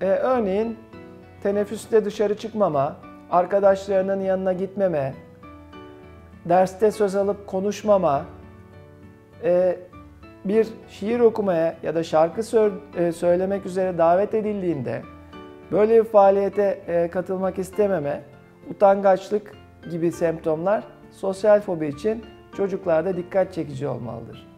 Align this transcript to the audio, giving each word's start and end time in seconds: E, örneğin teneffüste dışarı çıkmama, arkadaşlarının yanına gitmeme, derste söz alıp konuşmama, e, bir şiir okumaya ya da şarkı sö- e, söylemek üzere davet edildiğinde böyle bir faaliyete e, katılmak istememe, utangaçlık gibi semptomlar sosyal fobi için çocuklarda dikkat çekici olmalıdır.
E, 0.00 0.06
örneğin 0.06 0.78
teneffüste 1.42 2.04
dışarı 2.04 2.36
çıkmama, 2.36 2.96
arkadaşlarının 3.30 4.20
yanına 4.20 4.52
gitmeme, 4.52 5.14
derste 6.44 6.90
söz 6.90 7.16
alıp 7.16 7.46
konuşmama, 7.46 8.24
e, 9.44 9.76
bir 10.44 10.68
şiir 10.88 11.20
okumaya 11.20 11.76
ya 11.82 11.94
da 11.94 12.02
şarkı 12.02 12.40
sö- 12.40 12.96
e, 12.96 13.12
söylemek 13.12 13.66
üzere 13.66 13.98
davet 13.98 14.34
edildiğinde 14.34 15.02
böyle 15.72 16.04
bir 16.04 16.08
faaliyete 16.08 16.80
e, 16.88 17.10
katılmak 17.10 17.58
istememe, 17.58 18.22
utangaçlık 18.70 19.52
gibi 19.90 20.12
semptomlar 20.12 20.84
sosyal 21.12 21.60
fobi 21.60 21.86
için 21.88 22.24
çocuklarda 22.56 23.16
dikkat 23.16 23.52
çekici 23.52 23.88
olmalıdır. 23.88 24.53